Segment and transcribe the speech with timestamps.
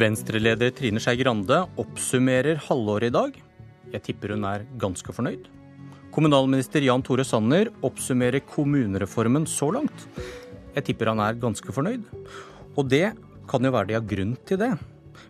[0.00, 3.34] Venstre-leder Trine Skei Grande oppsummerer halvåret i dag.
[3.92, 5.48] Jeg tipper hun er ganske fornøyd.
[6.14, 10.06] Kommunalminister Jan Tore Sanner oppsummerer kommunereformen så langt.
[10.72, 12.06] Jeg tipper han er ganske fornøyd.
[12.80, 13.10] Og det
[13.50, 14.70] kan jo være de har grunn til det.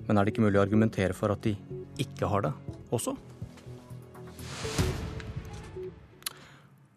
[0.06, 1.56] Men er det ikke mulig å argumentere for at de
[1.98, 2.54] ikke har det
[2.94, 3.16] også?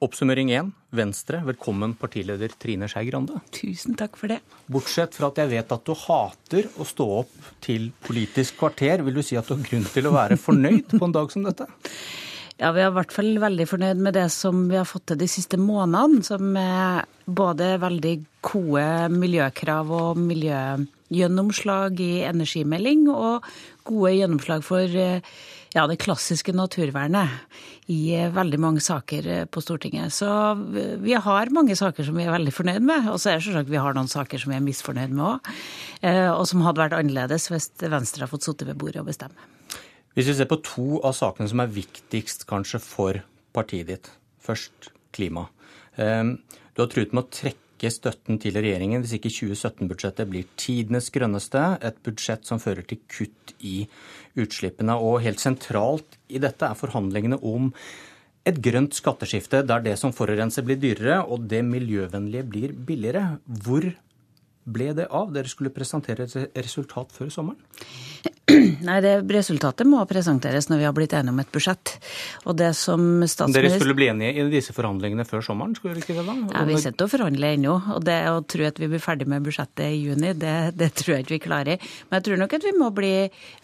[0.03, 0.71] Oppsummering 1.
[0.89, 3.37] Venstre, velkommen partileder Trine Skei Grande.
[3.55, 4.41] Tusen takk for det.
[4.67, 9.15] Bortsett fra at jeg vet at du hater å stå opp til Politisk kvarter, vil
[9.15, 11.69] du si at du har grunn til å være fornøyd på en dag som dette?
[12.59, 15.21] Ja, Vi er i hvert fall veldig fornøyd med det som vi har fått til
[15.23, 16.19] de siste månedene.
[16.27, 23.47] Som er både veldig gode miljøkrav og miljøgjennomslag i energimelding, og
[23.87, 24.99] gode gjennomslag for
[25.73, 27.29] ja, det klassiske naturvernet
[27.91, 30.13] i veldig mange saker på Stortinget.
[30.13, 30.27] Så
[31.01, 33.09] vi har mange saker som vi er veldig fornøyd med.
[33.09, 35.49] Og så er det selvsagt vi har noen saker som vi er misfornøyd med òg.
[36.37, 39.49] Og som hadde vært annerledes hvis Venstre har fått sitte ved bordet og bestemme.
[40.13, 43.23] Hvis vi ser på to av sakene som er viktigst kanskje for
[43.57, 44.11] partiet ditt.
[44.45, 45.47] Først klima.
[45.97, 51.63] Du har truet med å trekke støtten til regjeringen hvis ikke 2017-budsjettet blir tidenes grønneste,
[51.83, 53.83] et budsjett som fører til kutt i
[54.39, 54.95] utslippene.
[54.95, 57.73] Og helt sentralt i dette er forhandlingene om
[58.47, 63.37] et grønt skatteskifte, der det som forurenser blir dyrere og det miljøvennlige blir billigere.
[63.43, 63.87] Hvor
[64.63, 65.31] ble det av?
[65.35, 67.59] Dere skulle presentere et resultat før sommeren?
[68.87, 71.95] Nei, det Resultatet må presenteres når vi har blitt enige om et budsjett.
[72.47, 73.65] Og det som statsminister...
[73.65, 75.75] Dere skulle bli enige i disse forhandlingene før sommeren?
[75.77, 76.35] skulle dere ikke det da?
[76.53, 77.75] Ja, Vi sitter og forhandler ennå.
[77.95, 81.15] Og det å tro at vi blir ferdig med budsjettet i juni, det, det, tror
[81.15, 81.89] jeg ikke vi klarer.
[82.09, 83.13] Men jeg tror nok at vi må bli,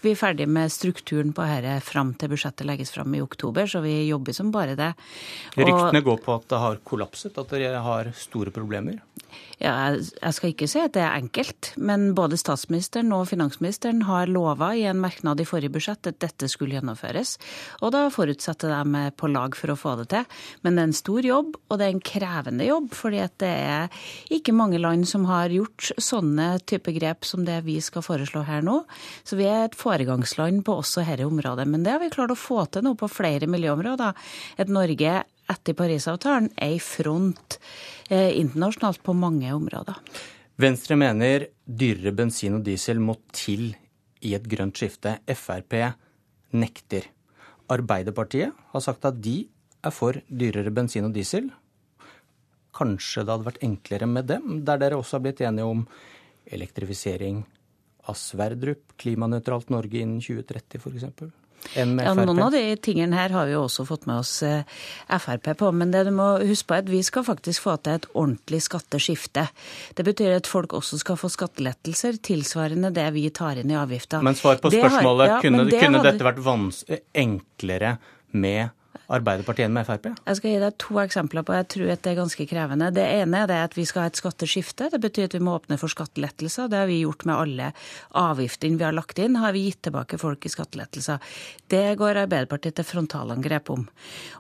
[0.06, 3.70] vi ferdig med strukturen på dette fram til budsjettet legges fram i oktober.
[3.70, 4.94] Så vi jobber som bare det.
[5.56, 5.64] Og...
[5.64, 9.00] Ryktene går på at det har kollapset, at dere har store problemer?
[9.60, 14.32] Ja, jeg skal ikke si at det er enkelt, men både statsministeren og finansministeren har
[14.32, 17.36] lova i en merknad i forrige budsjett at dette skulle gjennomføres.
[17.84, 20.28] Og da forutsetter de på lag for å få det til.
[20.64, 24.04] Men det er en stor jobb, og det er en krevende jobb, fordi det er
[24.34, 28.64] ikke mange land som har gjort sånne type grep som det vi skal foreslå her
[28.66, 28.82] nå.
[29.28, 31.68] Så vi er et foregangsland på også dette området.
[31.70, 34.18] Men det har vi klart å få til nå på flere miljøområder.
[34.60, 35.20] Et Norge
[35.50, 37.58] etter Parisavtalen er i front
[38.10, 39.98] eh, internasjonalt på mange områder.
[40.60, 43.72] Venstre mener dyrere bensin og diesel må til
[44.26, 45.18] i et grønt skifte.
[45.28, 45.76] Frp
[46.56, 47.08] nekter.
[47.70, 49.44] Arbeiderpartiet har sagt at de
[49.86, 51.52] er for dyrere bensin og diesel.
[52.76, 55.86] Kanskje det hadde vært enklere med dem, der dere også har blitt enige om
[56.50, 57.44] elektrifisering
[58.10, 61.30] av Sverdrup, klimanøytralt Norge innen 2030 f.eks.?
[61.76, 62.22] Enn med Frp?
[62.22, 64.64] Ja, Noen av de tingene her har vi jo også fått med oss eh,
[65.10, 65.72] Frp på.
[65.76, 68.62] Men det du må huske på er at vi skal faktisk få til et ordentlig
[68.66, 69.48] skatteskifte.
[69.98, 74.24] Det betyr at folk også skal få skattelettelser tilsvarende det vi tar inn i avgifta.
[74.26, 76.16] Men svar på spørsmålet, har, ja, kunne, det kunne hadde...
[76.16, 77.98] dette vært enklere
[78.32, 78.76] med
[79.10, 80.12] Arbeiderpartiet med Frp?
[80.14, 82.92] Jeg skal gi deg to eksempler på jeg tror at det er ganske krevende.
[82.94, 84.92] Det ene er at vi skal ha et skatteskifte.
[84.94, 86.70] Det betyr at vi må åpne for skattelettelser.
[86.70, 87.72] Det har vi gjort med alle
[88.22, 89.40] avgiftene vi har lagt inn.
[89.42, 91.18] har vi gitt tilbake folk i skattelettelser.
[91.70, 93.88] Det går Arbeiderpartiet til frontalangrep om.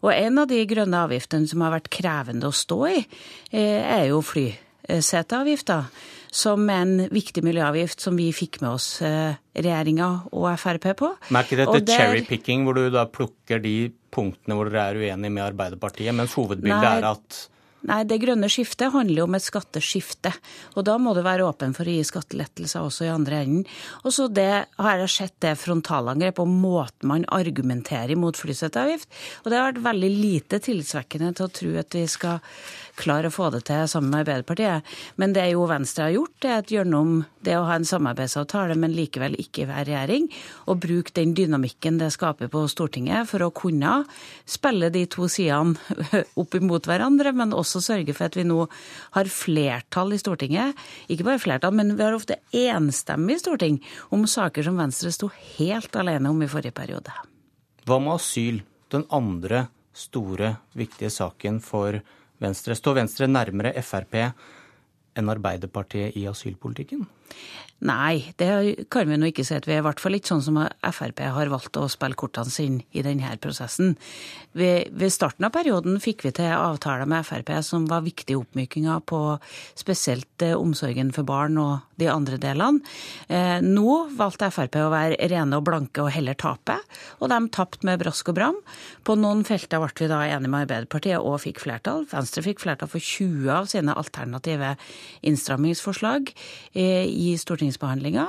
[0.04, 3.06] Og en av de grønne avgiftene som har vært krevende å stå i,
[3.52, 5.84] eh, er jo flyseteavgifta
[6.32, 11.14] som en viktig miljøavgift som vi fikk med oss eh, regjeringa og Frp på.
[11.36, 13.78] Merker dette cherrypicking, hvor du da plukker de
[14.14, 16.98] punktene hvor dere er uenige med Arbeiderpartiet, mens hovedbildet Nei.
[17.00, 17.46] er at
[17.88, 20.34] Nei, det grønne skiftet handler jo om et skatteskifte.
[20.76, 23.62] Og da må du være åpen for å gi skattelettelser også i andre enden.
[24.04, 29.08] Og så det har jeg sett det frontalangrep og måten man argumenterer imot flyseteavgift.
[29.46, 32.44] Og det har vært veldig lite tilsvekkende til å tro at vi skal
[33.00, 34.88] klare å få det til sammen med Arbeiderpartiet.
[35.22, 38.96] Men det jo Venstre har gjort, er at gjennom det å ha en samarbeidsavtale, men
[38.96, 40.28] likevel ikke være regjering,
[40.68, 44.02] og bruke den dynamikken det skaper på Stortinget for å kunne
[44.50, 45.80] spille de to sidene
[46.42, 48.66] opp imot hverandre, men også sørge for at vi nå
[49.16, 50.78] har flertall i Stortinget.
[51.08, 53.80] Ikke bare flertall, men vi har ofte enstemmig storting
[54.16, 57.16] om saker som Venstre sto helt alene om i forrige periode.
[57.88, 58.64] Hva med asyl?
[58.90, 62.16] Den andre store, viktige saken for Venstre.
[62.40, 64.16] Står Venstre nærmere Frp
[65.18, 67.08] enn Arbeiderpartiet i asylpolitikken?
[67.80, 69.80] Nei, det kan vi nå ikke si at vi er.
[69.80, 70.58] I hvert fall ikke sånn som
[70.92, 73.94] Frp har valgt å spille kortene sine i denne prosessen.
[74.52, 79.00] Ved, ved, starten av perioden fikk vi til avtaler med Frp som var viktige oppmykinger
[79.08, 79.22] på
[79.80, 82.84] spesielt eh, omsorgen for barn og de andre delene.
[83.32, 86.76] Eh, nå valgte Frp å være rene og blanke og heller tape,
[87.24, 88.60] og de tapte med brask og bram.
[89.08, 92.04] På noen felter ble vi da enige med Arbeiderpartiet og fikk flertall.
[92.12, 94.76] Venstre fikk flertall for 20 av sine alternative
[95.22, 96.32] innstrammingsforslag
[96.74, 98.28] eh, i stortingsbehandlinga.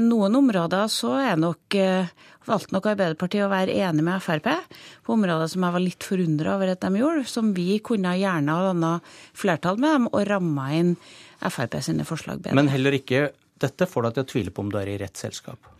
[0.00, 1.76] Noen områder så er nok
[2.50, 4.48] valgte nok Arbeiderpartiet å være enig med Frp
[5.04, 8.56] på områder som jeg var litt forundra over at de gjorde, som vi kunne gjerne
[8.56, 8.92] ha danna
[9.36, 10.94] flertall med dem og ramma inn
[11.40, 12.56] Frp sine forslag bedre.
[12.58, 13.28] Men heller ikke
[13.60, 15.70] dette får deg til å tvile på om du er i rett selskap?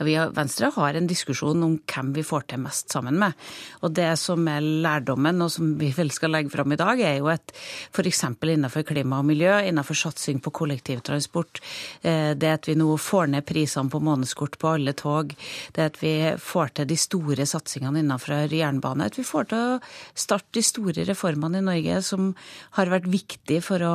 [0.00, 3.36] Vi har, Venstre har en diskusjon om hvem vi får til mest sammen med.
[3.84, 7.18] Og det som er lærdommen, og som vi vel skal legge fram i dag, er
[7.18, 7.52] jo at
[7.92, 8.22] f.eks.
[8.40, 11.60] innenfor klima og miljø, innenfor satsing på kollektivtransport,
[12.00, 15.34] eh, det at vi nå får ned prisene på månedskort på alle tog,
[15.76, 19.78] det at vi får til de store satsingene innenfor jernbane, at vi får til å
[20.14, 22.32] starte de store reformene i Norge som
[22.78, 23.94] har vært viktige for å,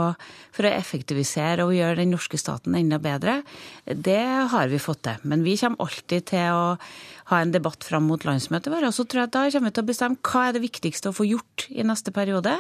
[0.54, 3.40] for å effektivisere og gjøre den norske staten enda bedre,
[3.90, 4.22] det
[4.54, 5.26] har vi fått til.
[5.26, 6.76] Men vi kommer alltid til å
[7.30, 8.86] ha en debatt fram mot landsmøtet vårt.
[8.86, 11.10] Og så tror jeg at da kommer vi til å bestemme hva er det viktigste
[11.10, 12.54] å få gjort i neste periode.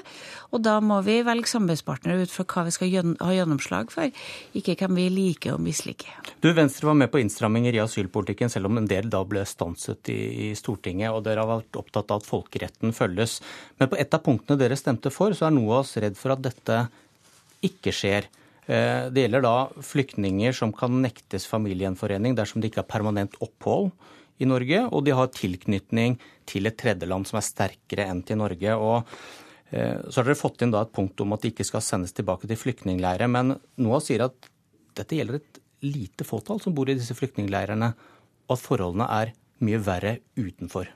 [0.56, 4.26] Og da må vi velge samarbeidspartnere ut fra hva vi skal ha gjennomslag for,
[4.58, 6.10] ikke hvem vi liker og misliker.
[6.42, 10.10] Du, Venstre var med på innstramminger i asylpolitikken, selv om en del da ble stanset
[10.14, 11.14] i, i Stortinget.
[11.14, 13.38] Og dere har vært opptatt av at folkeretten følges.
[13.78, 16.34] Men på et av punktene dere stemte for, så er noe av oss redd for
[16.34, 16.88] at dette
[17.66, 18.30] ikke skjer.
[18.65, 23.91] Eh, det gjelder da flyktninger som kan nektes familiegjenforening dersom de ikke har permanent opphold
[24.41, 26.17] i Norge, og de har tilknytning
[26.50, 28.73] til et tredjeland som er sterkere enn til Norge.
[28.73, 29.06] og
[29.69, 32.15] eh, så har dere fått inn da et punkt om at de ikke skal sendes
[32.15, 33.29] tilbake til flyktningleirer.
[33.29, 34.51] Men NOAH sier at
[34.97, 37.94] dette gjelder et lite fåtall som bor i disse flyktningleirene,
[38.45, 39.35] og at forholdene er
[39.65, 40.89] mye verre utenfor.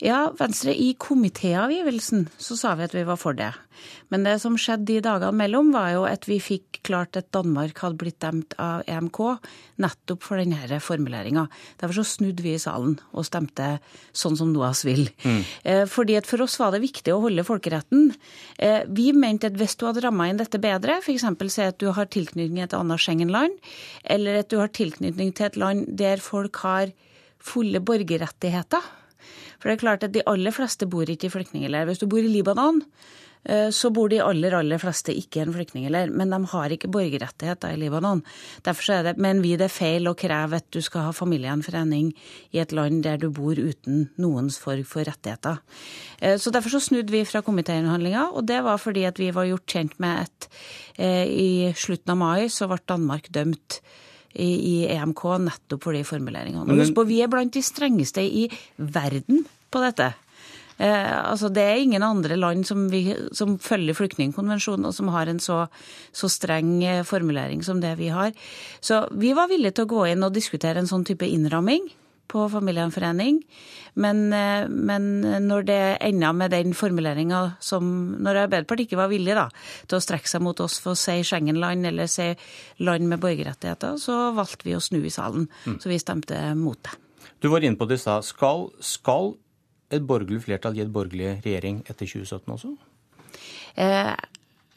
[0.00, 3.50] Ja, Venstre i komitéavgivelsen så sa vi at vi var for det.
[4.12, 7.78] Men det som skjedde de dagene mellom, var jo at vi fikk klart at Danmark
[7.84, 9.18] hadde blitt dømt av EMK
[9.84, 11.46] nettopp for denne formuleringa.
[11.80, 13.74] Derfor så snudde vi i salen og stemte
[14.16, 15.04] sånn som NOAS vil.
[15.24, 15.42] Mm.
[15.64, 18.14] Eh, fordi at For oss var det viktig å holde folkeretten.
[18.58, 21.26] Eh, vi mente at hvis du hadde ramma inn dette bedre, f.eks.
[21.52, 23.60] si at du har tilknytning til et annet Schengen-land,
[24.04, 26.94] eller at du har tilknytning til et land der folk har
[27.40, 28.99] fulle borgerrettigheter
[29.58, 31.88] for det er klart at de aller fleste bor ikke i flyktningleir.
[31.88, 32.80] Hvis du bor i Libanon,
[33.44, 36.90] eh, så bor de aller aller fleste ikke i en flyktningleir, men de har ikke
[36.92, 38.22] borgerrettigheter i Libanon.
[38.66, 42.12] Derfor er det, Men vi det er feil å kreve at du skal ha familiegjenforening
[42.52, 45.58] i et land der du bor uten noens form for rettigheter.
[46.20, 49.44] Eh, så Derfor så snudde vi fra komitéinnhandlinga, og det var fordi at vi var
[49.44, 50.48] gjort kjent med at
[50.98, 53.80] eh, i slutten av mai så ble Danmark dømt
[54.34, 56.66] i, EMK nettopp for de formuleringene.
[56.68, 58.46] Men, Husk på, vi er blant de strengeste i
[58.78, 60.12] verden på dette.
[60.80, 65.28] Eh, altså Det er ingen andre land som, vi, som følger flyktningkonvensjonen og som har
[65.28, 65.66] en så,
[66.12, 68.32] så, streng eh, formulering som det vi har.
[68.80, 71.90] Så vi var villige til å gå inn og diskutere en sånn type innramming
[72.30, 73.42] på familiegjenforening.
[74.00, 75.08] Men, eh, men,
[75.48, 77.88] når det enda med den formuleringa som
[78.22, 79.48] Når Arbeiderpartiet ikke var villig da,
[79.90, 82.30] til å strekke seg mot oss for å si Schengen-land eller si
[82.78, 85.48] land med borgerrettigheter, så valgte vi å snu i salen.
[85.66, 85.78] Mm.
[85.82, 86.94] Så vi stemte mot det.
[87.40, 88.24] Du var inne på det i stad.
[88.24, 89.34] Skal, skal
[89.90, 92.74] et borgerlig flertall gi et borgerlig regjering etter 2017 også?
[93.80, 94.14] Eh,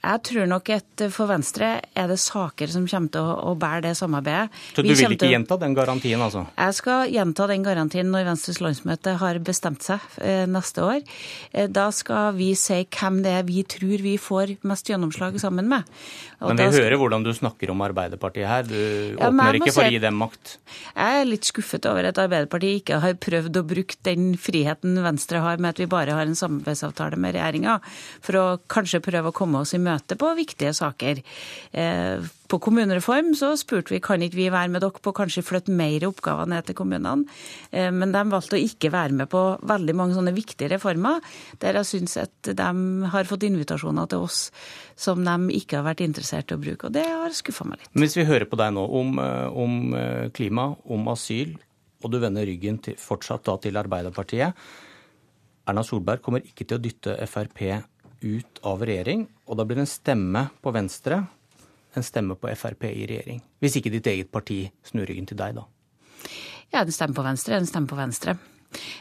[0.03, 3.93] jeg tror nok at for Venstre er det saker som kommer til å, bære det
[3.95, 4.51] samarbeidet.
[4.75, 5.31] Så du vil ikke til...
[5.37, 6.43] gjenta den garantien, altså?
[6.57, 10.99] Jeg skal gjenta den garantien når Venstres landsmøte har bestemt seg eh, neste år.
[11.53, 15.71] Eh, da skal vi si hvem det er vi tror vi får mest gjennomslag sammen
[15.71, 15.87] med.
[16.43, 16.83] Og Men vi skal...
[16.83, 18.67] hører hvordan du snakker om Arbeiderpartiet her.
[18.67, 20.57] Du ja, åpner ikke for å gi dem makt?
[20.97, 25.39] Jeg er litt skuffet over at Arbeiderpartiet ikke har prøvd å bruke den friheten Venstre
[25.47, 27.79] har med at vi bare har en samarbeidsavtale med regjeringa,
[28.19, 31.21] for å kanskje prøve å komme oss i møte møte på viktige saker.
[31.71, 35.45] Eh, på kommunereform så spurte vi kan ikke vi være med dere på å kanskje
[35.45, 37.25] flytte mer oppgaver ned til kommunene.
[37.71, 41.23] Eh, men de valgte å ikke være med på veldig mange sånne viktige reformer,
[41.63, 42.69] der jeg syns at de
[43.13, 44.47] har fått invitasjoner til oss
[44.99, 46.89] som de ikke har vært interessert i å bruke.
[46.89, 47.93] Og det har skuffa meg litt.
[47.95, 49.79] Men hvis vi hører på deg nå om, eh, om
[50.33, 51.55] klima, om asyl,
[52.03, 54.59] og du vender ryggen til, fortsatt da til Arbeiderpartiet.
[55.63, 57.61] Erna Solberg kommer ikke til å dytte Frp
[58.23, 61.21] ut av regjering, og da blir det en stemme på Venstre
[61.93, 63.41] en stemme på Frp i regjering.
[63.61, 65.65] Hvis ikke ditt eget parti snur ryggen til deg, da.
[66.73, 68.35] Ja, en stemme på Venstre, en stemme på Venstre.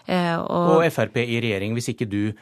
[0.07, 0.76] Eh, og...
[0.76, 2.35] og Frp i regjering, hvis ikke du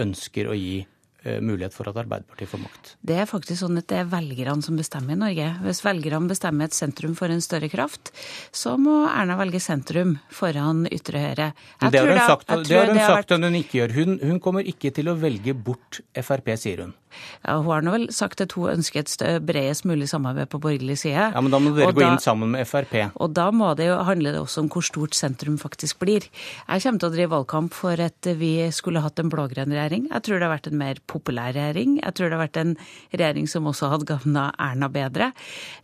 [0.00, 0.80] ønsker å gi
[1.24, 2.92] mulighet for at Arbeiderpartiet får makt?
[3.06, 5.48] Det er faktisk sånn at det er velgerne som bestemmer i Norge.
[5.66, 8.12] Hvis velgerne bestemmer et sentrum for en større kraft,
[8.52, 11.50] så må Erna velge sentrum foran ytre høyre.
[11.82, 13.96] Det har hun sagt, det har hun sagt at hun ikke gjør.
[13.98, 16.96] Hun, hun, kommer ikke til å velge bort Frp, sier hun.
[17.44, 20.98] Ja, hun har nå vel sagt at hun ønsker et bredest mulig samarbeid på borgerlig
[21.02, 21.30] side.
[21.34, 22.96] Ja, Men da må dere og gå da, inn sammen med Frp.
[23.20, 26.26] Og da må det jo handle det også om hvor stort sentrum faktisk blir.
[26.66, 30.08] Jeg kommer til å drive valgkamp for at vi skulle hatt en blå-grønn regjering.
[30.10, 31.98] Jeg tror det har vært en mer populær regjering.
[32.00, 32.74] Jeg tror det har vært en
[33.12, 35.32] regjering som også hadde gagna Erna bedre.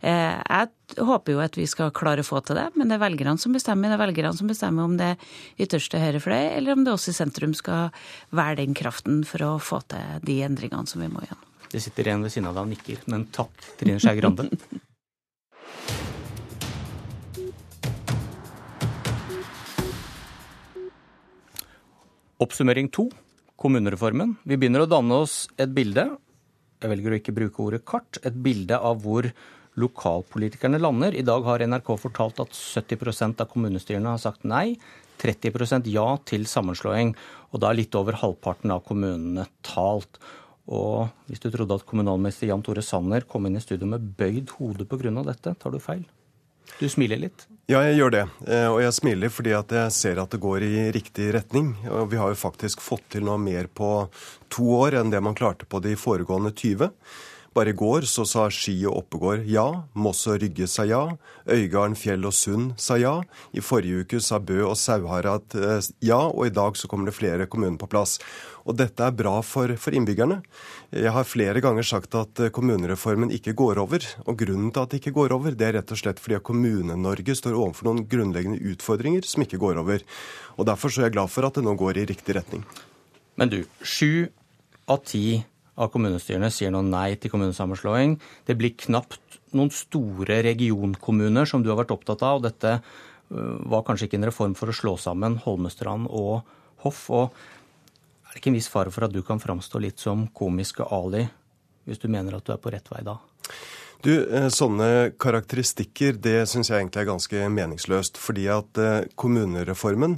[0.01, 3.03] Eh, jeg håper jo at vi skal klare å få til det, men det er
[3.03, 3.91] velgerne som bestemmer.
[3.91, 5.13] Det er velgerne som bestemmer om det
[5.59, 7.91] ytterste høyre fløy, eller om det også i sentrum skal
[8.35, 11.47] være den kraften for å få til de endringene som vi må gjennom.
[11.71, 14.47] Det sitter en ved siden av deg og nikker, men takk, Trine Skei Grande.
[22.37, 23.09] Oppsummering to
[23.57, 24.37] kommunereformen.
[24.45, 26.05] Vi begynner å danne oss et bilde,
[26.77, 29.25] jeg velger å ikke bruke ordet kart, et bilde av hvor
[29.81, 31.15] lokalpolitikerne lander.
[31.17, 34.77] I dag har NRK fortalt at 70% av kommunestyrene har sagt nei.
[35.21, 37.15] 30% ja til sammenslåing.
[37.49, 40.21] Og da er litt over halvparten av kommunene talt.
[40.67, 44.51] Og hvis du trodde at kommunalminister Jan Tore Sanner kom inn i studio med bøyd
[44.57, 45.11] hode pga.
[45.23, 46.03] dette, tar du feil.
[46.77, 47.47] Du smiler litt?
[47.71, 48.25] Ja, jeg gjør det.
[48.45, 51.71] Eh, og jeg smiler fordi at jeg ser at det går i riktig retning.
[52.11, 54.09] Vi har jo faktisk fått til noe mer på
[54.53, 56.91] to år enn det man klarte på de foregående 20.
[57.57, 59.63] Bare i går så sa Ski og Oppegård ja,
[59.97, 60.99] Moss og Rygge sa ja,
[61.49, 63.15] Øygarden, Fjell og Sund sa ja.
[63.49, 67.15] I forrige uke sa Bø og Sauharad eh, ja, og i dag så kommer det
[67.17, 68.19] flere kommuner på plass.
[68.69, 70.37] Og dette er bra for, for innbyggerne.
[70.93, 74.05] Jeg har flere ganger sagt at eh, kommunereformen ikke går over.
[74.27, 77.39] Og grunnen til at det ikke går over, det er rett og slett fordi Kommune-Norge
[77.41, 80.05] står overfor noen grunnleggende utfordringer som ikke går over.
[80.61, 82.69] Og derfor så er jeg glad for at det nå går i riktig retning.
[83.33, 84.27] Men du, sju
[84.85, 85.39] av ti
[85.77, 88.17] av kommunestyrene sier nå nei til kommunesammenslåing.
[88.47, 92.39] Det blir knapt noen store regionkommuner som du har vært opptatt av.
[92.39, 96.47] og Dette øh, var kanskje ikke en reform for å slå sammen Holmestrand og
[96.83, 97.07] Hoff.
[97.13, 97.33] og
[98.25, 101.27] Er det ikke en viss fare for at du kan framstå litt som komiske Ali,
[101.87, 103.19] hvis du mener at du er på rett vei da?
[104.05, 108.19] Du, eh, Sånne karakteristikker det syns jeg egentlig er ganske meningsløst.
[108.21, 110.17] Fordi at eh, kommunereformen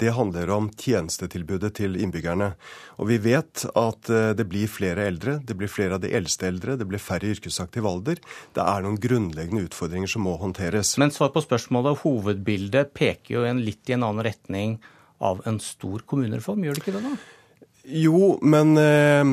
[0.00, 2.52] det handler om tjenestetilbudet til innbyggerne.
[2.98, 6.48] Og vi vet at eh, det blir flere eldre, det blir flere av de eldste
[6.50, 8.22] eldre, det blir færre yrkesaktiv alder.
[8.56, 10.96] Det er noen grunnleggende utfordringer som må håndteres.
[11.02, 12.02] Men svar på spørsmålet.
[12.04, 14.78] Hovedbildet peker jo litt i en annen retning
[15.24, 17.16] av en stor kommunereform, gjør det ikke det da?
[17.84, 19.24] Jo, men eh,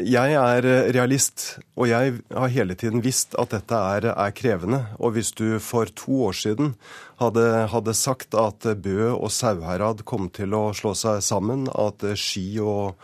[0.00, 4.86] jeg er eh, realist, og jeg har hele tiden visst at dette er, er krevende.
[4.96, 6.72] Og hvis du for to år siden
[7.20, 12.46] hadde, hadde, sagt at Bø og Sauherad kom til å slå seg sammen, at Ski
[12.64, 12.94] og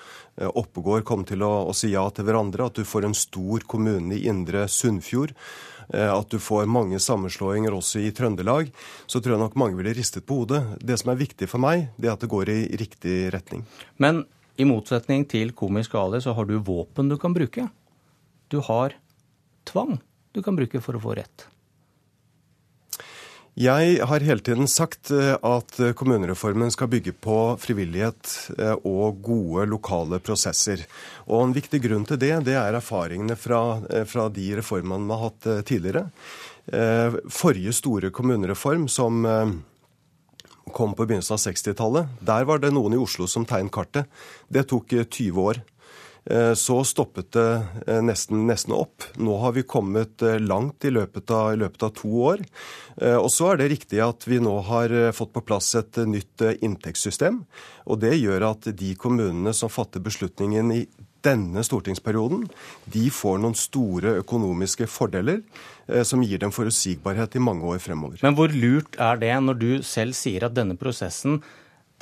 [0.41, 3.69] eh, Oppegård kom til å, å si ja til hverandre, at du får en stor
[3.69, 5.37] kommune i indre Sunnfjord,
[5.89, 8.67] at du får mange sammenslåinger også i Trøndelag,
[9.09, 10.61] så tror jeg nok mange ville ristet på hodet.
[10.85, 13.63] Det som er viktig for meg, det er at det går i riktig retning.
[13.97, 14.27] Men
[14.59, 17.69] i motsetning til Komisk Ali så har du våpen du kan bruke.
[18.51, 18.97] Du har
[19.69, 19.99] tvang
[20.35, 21.47] du kan bruke for å få rett.
[23.59, 29.65] Jeg har hele tiden sagt eh, at kommunereformen skal bygge på frivillighet eh, og gode
[29.67, 30.85] lokale prosesser.
[31.27, 35.19] Og En viktig grunn til det, det er erfaringene fra, eh, fra de reformene man
[35.19, 36.07] har hatt tidligere.
[37.33, 39.25] Forrige store kommunereform, som
[40.69, 42.15] kom på begynnelsen av 60-tallet.
[42.21, 44.09] Der var det noen i Oslo som tegnet kartet.
[44.49, 45.61] Det tok 20 eh, år.
[46.29, 47.47] Eh, så stoppet det
[47.87, 49.07] eh, nesten, nesten, opp.
[49.17, 52.45] Nå har vi kommet langt i løpet, av, i løpet, av, to år.
[52.99, 57.45] Og så er det riktig at vi nå har fått på plass et nytt inntektssystem.
[57.87, 60.83] Og det gjør at de kommunene som fatter beslutningen i
[61.29, 62.47] denne stortingsperioden,
[62.91, 65.43] de får noen store økonomiske fordeler
[65.87, 68.21] eh, som gir dem forutsigbarhet i mange år fremover.
[68.25, 71.43] Men hvor lurt er det når du selv sier at denne prosessen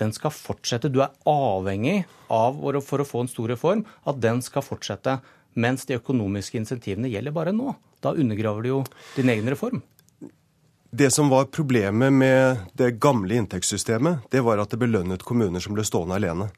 [0.01, 0.93] den skal fortsette?
[0.93, 5.19] Du er avhengig av, for å få en stor reform, at den skal fortsette.
[5.57, 7.73] Mens de økonomiske insentivene gjelder bare nå.
[8.05, 8.81] Da undergraver du jo
[9.17, 9.81] din egen reform.
[10.91, 15.75] Det som var problemet med det gamle inntektssystemet, det var at det belønnet kommuner som
[15.77, 16.49] ble stående alene.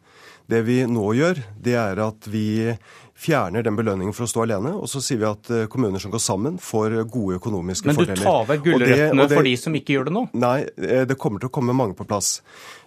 [0.49, 2.73] Det vi nå gjør, det er at vi
[3.19, 6.13] fjerner den belønningen for å stå alene, og så sier vi at eh, kommuner som
[6.13, 8.15] går sammen, får gode økonomiske fordeler.
[8.15, 10.23] Men du tar vekk gulrøttene for de som ikke gjør det nå?
[10.39, 10.57] Nei,
[10.87, 12.39] eh, det kommer til å komme mange på plass.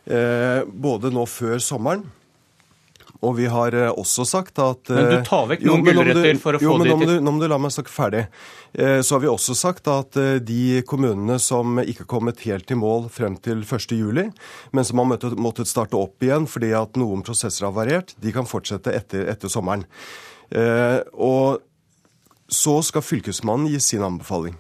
[0.06, 2.08] Eh, både nå før sommeren
[3.22, 6.62] og vi har eh, også sagt at Men du tar vekk noen gulrøtter for å
[6.62, 8.24] få det til Nå må du la meg snakke ferdig.
[8.74, 12.74] Eh, så har vi også sagt at eh, de kommunene som ikke har kommet helt
[12.74, 14.32] i mål frem til 1.7,
[14.74, 18.50] men som har måttet starte opp igjen fordi at noen prosesser har variert, de kan
[18.50, 19.86] fortsette etter, etter sommeren.
[21.14, 21.62] Og
[22.52, 24.58] så skal Fylkesmannen gi sin anbefaling.